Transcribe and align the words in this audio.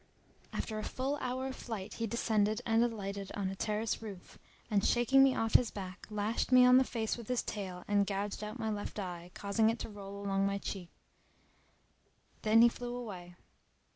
After 0.51 0.79
a 0.79 0.83
full 0.83 1.17
hour 1.17 1.45
of 1.45 1.55
flight 1.55 1.93
he 1.93 2.07
descended 2.07 2.59
and 2.65 2.83
alighted 2.83 3.31
on 3.35 3.49
a 3.51 3.55
terrace 3.55 4.01
roof 4.01 4.39
and 4.67 4.83
shaking 4.83 5.21
me 5.21 5.35
off 5.35 5.53
his 5.53 5.69
back 5.69 6.07
lashed 6.09 6.51
me 6.51 6.65
on 6.65 6.79
the 6.79 6.83
face 6.83 7.17
with 7.17 7.27
his 7.27 7.43
tail 7.43 7.83
and 7.87 8.07
gouged 8.07 8.43
out 8.43 8.57
my 8.57 8.71
left 8.71 8.97
eye 8.97 9.29
causing 9.35 9.69
it 9.69 9.85
roll 9.87 10.19
along 10.25 10.47
my 10.47 10.57
cheek. 10.57 10.89
Then 12.41 12.63
he 12.63 12.67
flew 12.67 12.95
away. 12.95 13.35